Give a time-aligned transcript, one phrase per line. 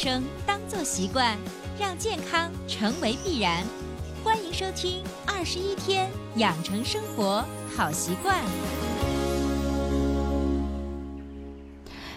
[0.00, 1.36] 生当做习惯，
[1.76, 3.64] 让健康成为必然。
[4.22, 7.44] 欢迎收听《二十一天养成生活
[7.76, 8.36] 好习惯》。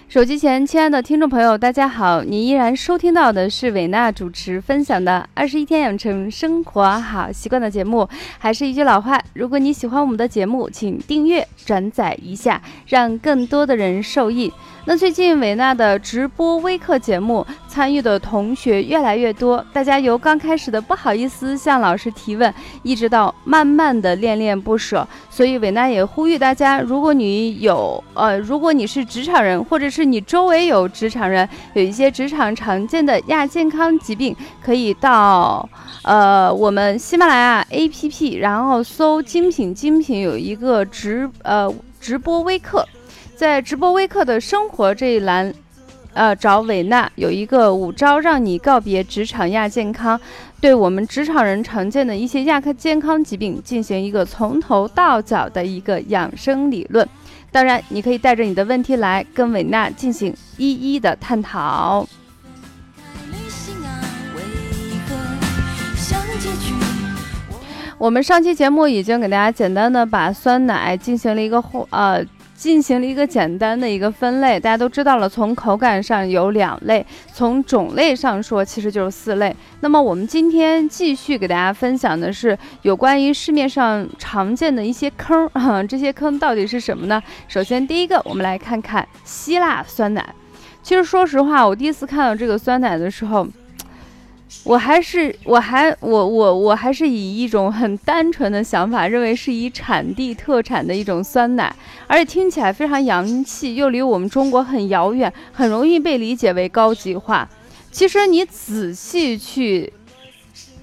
[0.08, 2.22] 手机前，亲爱的听众朋友，大家好！
[2.22, 8.08] 你依然收听到的是伟娜主持分享的《二十一天养成生活好习惯》的节目。
[8.38, 14.52] 还是一句老话，如果你喜欢我们的节目，请订阅、转载一下，让更多的人受益。
[14.86, 25.08] 那最近伟娜的直播微课节目参与的同学越来越多，大家由刚开始的不好意思向老师提问，一直到慢慢的恋恋不舍。
[25.30, 35.70] 所以伟娜也呼吁大家，如果你有呃，如果你是职场人，或者是你周围有职场人，有一些职场常见的亚健康疾病，可以到
[36.02, 42.84] 呃我们喜马拉雅 APP，然后搜“精品精品”，有一个直呃直播微课。
[43.42, 45.52] 在直播微课的生活这一栏，
[46.14, 50.22] 呃，找伟娜有一个五招让你告别职场亚健康，
[50.60, 57.10] 对我们职场人常见的一些亚健康疾病进行一个从头到脚的一个养生理论。
[57.52, 62.08] 当然，你可以带着你的问题来跟伟娜进行一一的探讨。
[67.98, 71.58] 我们上期节目已经给大家简单的把酸奶进行了一个
[71.90, 72.24] 呃。
[72.62, 75.28] 进行了一个简单的一个分类，大家都知道了。
[75.28, 77.04] 从口感上有两类，
[77.34, 79.56] 从种类上说，其实就是四类。
[79.80, 87.20] 那么我们今天继续给大家分享的是有关于市面上常见的一些坑哈，这些坑到底是什么呢？
[87.48, 90.24] 首先第一个，我们来看看希腊酸奶。
[90.84, 93.48] 其实说实话，我第一次看到这个酸奶的时候。
[94.64, 107.50] 我还是我还我我我还是以一种很单纯的想法，认为是以产地特产的一种酸奶，而且听起来非常洋气，又离我们中国很遥远，很容易被理解为高级化。
[107.92, 109.92] 其实你仔细去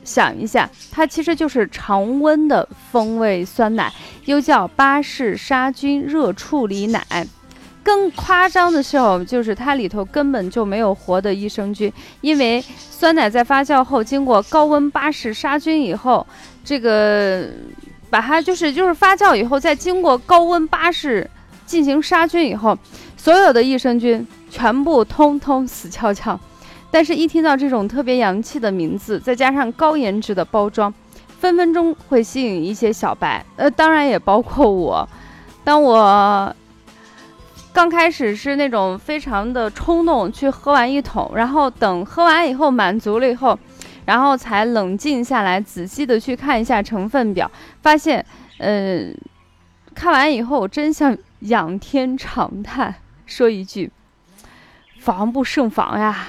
[0.03, 3.93] 想一下，它其实就是常温的风味酸奶，
[4.25, 7.27] 又叫巴氏杀菌热处理奶。
[7.83, 11.91] 更夸张的时候，就是它里头根本就没有活的益生菌，
[12.21, 16.27] 因为酸奶在发酵后经过高温巴氏杀菌以后，
[16.63, 17.49] 这个
[18.11, 21.29] 把它就是就是发酵以后再经过高温巴氏
[21.65, 22.79] 进行杀菌以后，
[23.17, 26.39] 所有的益生菌全部通通死翘翘。
[26.91, 30.93] 但是，一听到这种特别洋气的名字，再加上高颜值的包装，
[31.39, 35.09] 分分钟会吸引一些小白，呃，当然也包括我。
[35.65, 36.55] 当我。
[37.79, 43.57] 刚开始是那种非常的冲动，去喝完一桶，然后等喝完以后满足了以后，
[44.05, 47.49] 然后才冷静下来，仔细的去看一下成分表，
[47.81, 48.27] 发现，
[48.59, 49.17] 嗯，
[49.95, 52.97] 看完以后真像仰天长叹，
[53.27, 53.93] 说一句，
[54.99, 56.27] 防不胜防呀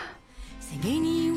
[0.84, 1.30] 给你。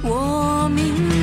[0.00, 1.17] 我明白。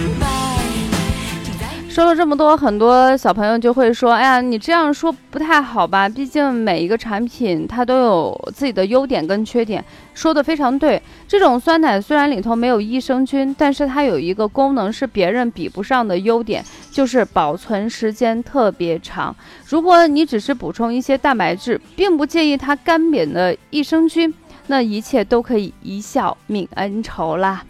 [1.96, 6.10] 说了这么多，很多小朋友就会说：“哎呀，你这样说不太好吧？
[6.10, 9.82] 毕竟每一个产品它都有自己的优点跟缺点。”
[10.14, 11.02] 说的非常对。
[11.26, 16.62] 这种酸奶虽然里头没有益生菌，但是它有一个功能是别人比不上的优点，
[16.92, 19.34] 就是保存时间特别长。
[19.66, 24.34] 如果你只是补充一些蛋白质，并不介意它干瘪的益生菌，
[24.68, 27.64] 那一切都可以一笑泯恩仇啦。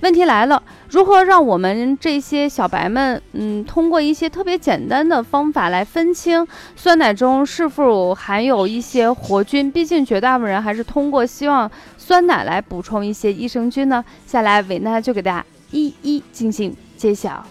[0.00, 6.46] 问题来了，如何让我们这些小白们，嗯，通过一些特别简单的方法来分清
[6.76, 9.70] 酸奶中是否含有一些活菌？
[9.70, 14.04] 毕竟绝大部分人还是通过希望酸奶来补充一些益生菌呢。
[14.26, 17.46] 下来，伟娜就给大家一一进行揭晓。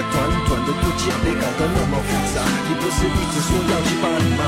[0.00, 0.14] 短
[0.46, 2.36] 短的日记被搞得那么复杂
[2.68, 4.04] 你不是一直说要去办
[4.38, 4.42] 吗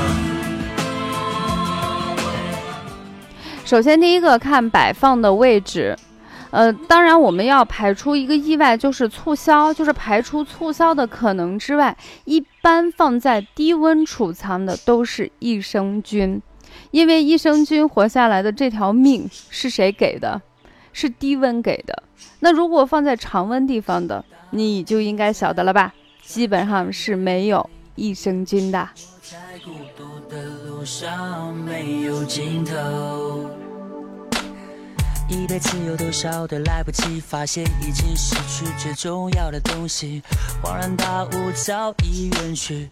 [3.63, 5.95] 首先，第一个看摆放的位置，
[6.49, 11.95] 呃，当然我们要排除一个意外，就是促销，就是排除促销的可能之外，
[12.25, 16.41] 一般放在低温储藏的都是益生菌，
[16.91, 20.41] 因为益生菌活下来的这条命是谁给的？
[20.93, 22.03] 是低温给的。
[22.39, 25.93] 那如果放在常温地方的，你就应该晓得了吧？
[26.23, 28.89] 基本上是没有益生菌的。
[35.29, 40.21] 一辈子有多少的来不及，发现已经失去最重要的东西，
[40.61, 42.89] 恍然大悟早已远去。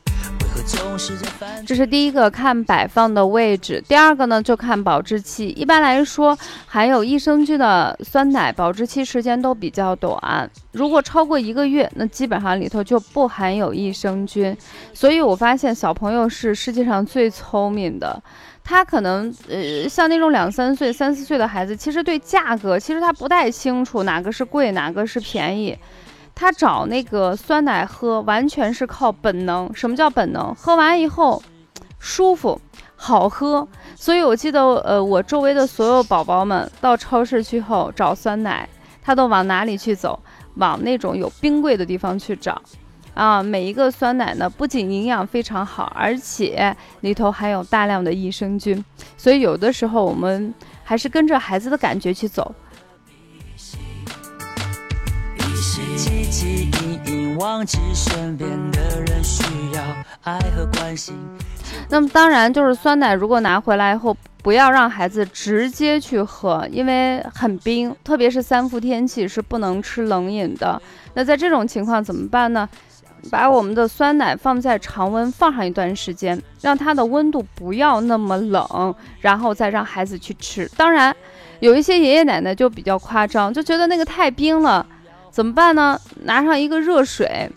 [1.65, 5.47] 这是第一个看摆放的位置，第二个呢就看保质期。
[5.49, 14.55] 一般来说，含有益生菌的酸奶保质期时间都比较短，如果超过一个月，那基本上里头就不含有益生菌。
[14.93, 18.21] 所以我发现小朋友是世界上最聪明的，
[18.63, 25.77] 他可能呃像那种两三岁、三四岁的孩子，其实对价格其实他不太清楚哪个是贵，哪个是便宜。
[26.39, 29.69] 他找那个酸奶喝，完全是靠本能。
[29.73, 30.55] 什么叫本能？
[30.55, 31.43] 喝完以后
[31.99, 32.61] 舒服、
[32.95, 33.67] 好喝。
[33.93, 38.69] 所以我记得，呃，我周围的所有宝宝们到超市去后找酸奶，
[39.01, 40.17] 他都往哪里去走？
[40.55, 42.61] 往那种有冰柜的地方去找。
[43.13, 48.81] 啊，每一个酸奶呢，不仅营养非常好，而且里头含有大量的益生菌。
[49.17, 50.53] 所以有的时候我们
[50.85, 52.55] 还是跟着孩子的感觉去走。
[57.39, 59.43] 忘记身边的人需
[59.73, 59.81] 要
[60.23, 61.15] 爱和关心。
[61.89, 70.81] 那么当然就是酸奶，如果拿回来以后，不要让孩子直接去喝，因为很冰，特别是三伏天气是不能吃冷饮的。
[71.13, 72.67] 那在这种情况怎么办呢？
[73.31, 80.69] 把我们的酸奶放在常温放上一段时间，让它的温度不要那么冷，然后再让孩子去吃。
[80.77, 81.15] 当然，
[81.61, 84.85] 有一些爷爷奶奶就比较夸张，就觉得那个太冰了。
[85.31, 85.99] 怎么办呢？
[86.23, 87.49] 拿上一个热水，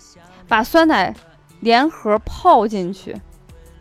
[0.47, 1.15] 把酸奶
[1.61, 3.17] 连盒泡进去。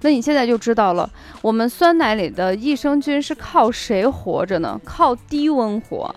[0.02, 1.10] 那你现在就知道了，
[1.42, 4.80] 我们酸奶里的益生菌是靠谁活着呢？
[4.84, 6.16] 靠低温活。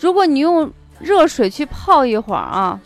[0.00, 2.80] 如果你用热水去泡一会儿啊，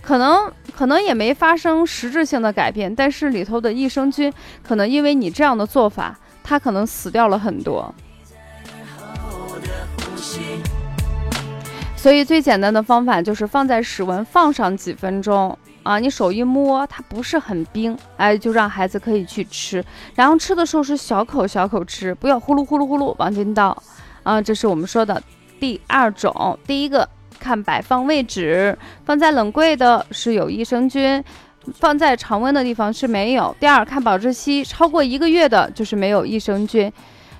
[0.00, 4.32] 可能可能也没发生实质性的改变，但是里头的益生菌
[4.62, 7.92] 可能因为你这样的做法，它可能死掉了很多。
[11.98, 19.84] 所以最简单的方法就是放在室温放上几分钟啊，你手一摸它不是很冰，哎，就让孩子可以去吃。
[20.14, 23.76] 然后吃的时候是小口小口吃，不要呼噜呼噜呼噜往进倒
[24.22, 24.40] 啊。
[24.40, 25.20] 这是我们说的
[25.58, 26.56] 第二种。
[26.64, 27.06] 第一个
[27.40, 31.22] 看摆放位置，放在冷柜的是有益生菌，
[31.74, 33.54] 放在常温的地方是没有。
[33.58, 36.92] 第二看保质期，超过一个月的就是没有益生菌。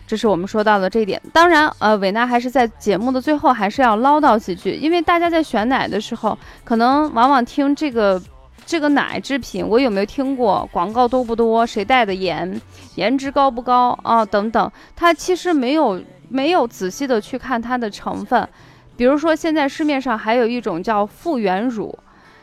[0.09, 1.21] 这是我们说到的这一点。
[1.35, 8.21] 当然，呃，伟娜还是在节目的最后还是要唠叨几句，因为大家在选奶的时候，可能往往听这个
[8.65, 12.59] 这个奶制品，我有没有听过广告多不多，谁带的盐，
[12.95, 18.49] 颜值高不高啊等等，它其实没有没有仔细的去看它的成分。
[18.97, 21.97] 比如说现在市面上还有一种叫复原乳，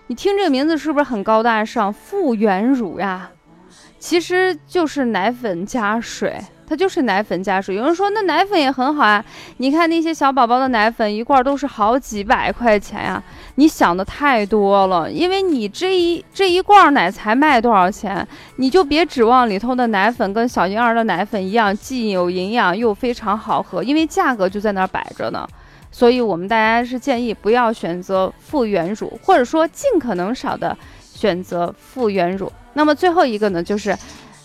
[0.05, 1.91] 你听这个名字是不是很高大上？
[1.91, 3.31] 复原乳呀，
[3.97, 6.39] 其实就是奶粉加水。
[6.67, 9.23] 它就是奶粉加水，有人说那奶粉也很好啊，
[9.57, 13.21] 你看那些小宝宝的奶粉一罐都是好几百块钱呀，
[13.55, 25.47] 你想的太多了，因为你这一这一罐奶才卖多少钱，你就别指望里头的奶粉跟小婴儿的奶粉一样，既有营养又非常好喝，因为价格就在那儿摆着呢，
[25.91, 32.51] 所以我们大家是建议不要选择复原乳，或者说尽可能少的选择复原乳。
[32.73, 33.95] 那么最后一个呢，就是。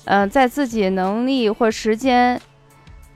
[0.06, 2.40] 嗯，在自己能力或时间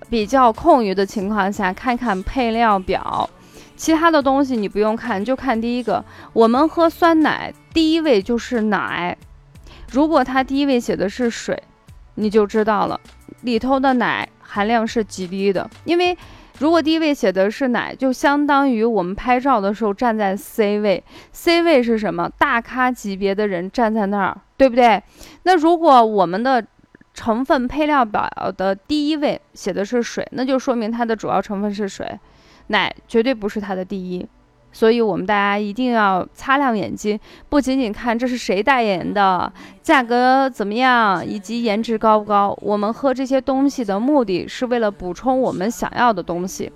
[0.08, 3.28] 比较空余的情况下，看看配料表，
[3.74, 6.04] 其他的东西你不用看，就看第一个。
[6.32, 9.16] 我们喝酸奶，第一位就是奶。
[9.90, 11.60] 如果它第一位写的是水，
[12.16, 13.00] 你就知道了
[13.42, 15.68] 里头的奶含量是极低的。
[15.84, 16.16] 因为
[16.58, 21.02] 如果第一位写的是奶，就相当于我们拍照的时候站在 C 位。
[21.32, 22.30] C 位是什么？
[22.38, 25.02] 大咖级别的人站在那儿，对不对？
[25.42, 26.64] 那如果我们的
[27.14, 32.18] 成分配料表的第一位写的是水，那就说明它的主要成分是水，
[32.66, 34.26] 奶绝对不是它的第一，
[34.72, 37.18] 所以我们大家一定要擦亮眼睛，
[37.48, 42.56] 不仅仅看这是谁代言的，价格怎么样，以及颜值高不高。
[42.60, 46.72] 我们喝这些东西的目的是为了补充我们想要的东西。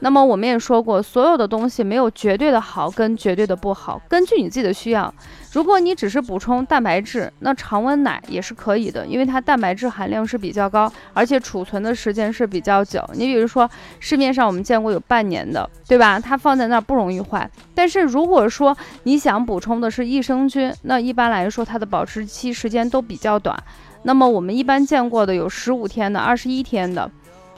[0.00, 5.12] 那么我们也说过，所有的东西没有绝对的好跟绝对的不好，根据你自己的需要。
[5.52, 13.04] 如果你只是补充蛋白质，那常温奶也是可以的，因为它蛋白质含量是比较高，而且储存的时间是比较久。
[13.14, 16.18] 你比如说市面上我们见过有半年的，对吧？
[16.18, 17.50] 它放在那儿不容易坏。
[17.74, 23.60] 但是如果说你想补充的是益生菌，那一般来说它的保质期时间都比较短。
[24.04, 27.10] 那么我们一般见过的有十五天的、二十一天的。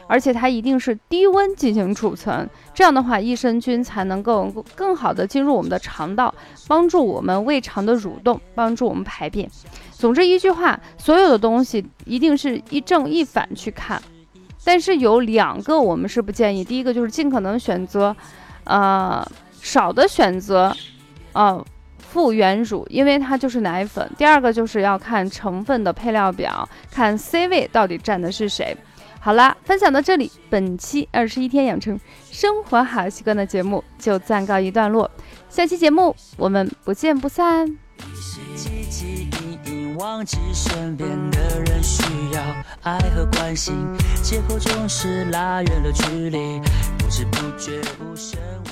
[0.06, 6.34] 而且它一定是低温进行储存，这样的话益生菌才能够更好的进入我们的肠道，
[6.68, 9.48] 帮助我们胃肠的蠕动，帮助我们排便。
[9.92, 14.02] 总之一句话，所有的东西一定是一正一反去看。
[14.64, 18.14] 但是有两个我们是不建议，第一个就是尽可能选择，
[18.64, 19.26] 呃，
[19.60, 20.72] 少的选择，
[21.32, 21.64] 呃，
[21.98, 24.08] 复原乳，因为它就是奶粉。
[24.16, 28.76] 第二个就是要看成分的配料表，看 C 位到底占的是谁。
[29.24, 31.96] 好啦，分享到这里，本期二十一天养成
[32.32, 35.08] 生活好习惯的节目就暂告一段落。
[35.48, 37.78] 下期节目我们不见不散。
[39.96, 42.02] 忘记身边的人需
[42.32, 42.42] 要
[42.82, 43.72] 爱和关心，
[44.24, 46.60] 借口总是拉远了距离，
[46.98, 48.71] 不知不觉无声无。